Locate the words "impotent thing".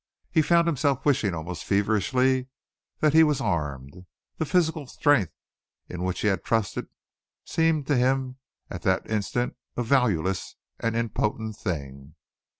10.95-12.15